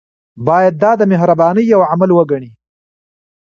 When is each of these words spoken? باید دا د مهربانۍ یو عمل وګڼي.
باید 0.47 0.73
دا 0.83 0.91
د 0.97 1.01
مهربانۍ 1.11 1.63
یو 1.73 1.81
عمل 1.91 2.09
وګڼي. 2.17 2.51